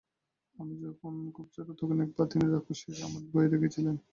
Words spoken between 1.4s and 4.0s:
ছোট, তখন একবার তিনি রাক্ষস সেজে আমাদের ভয় দেখিয়ে- ছিলেন।